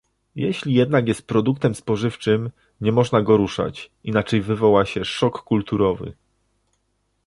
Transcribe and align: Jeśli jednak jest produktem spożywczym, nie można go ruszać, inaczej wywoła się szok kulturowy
Jeśli 0.35 0.73
jednak 0.73 1.07
jest 1.07 1.21
produktem 1.27 1.75
spożywczym, 1.75 2.49
nie 2.81 2.91
można 2.91 3.21
go 3.21 3.37
ruszać, 3.37 3.91
inaczej 4.03 4.41
wywoła 4.41 4.85
się 4.85 5.05
szok 5.05 5.41
kulturowy 5.41 6.13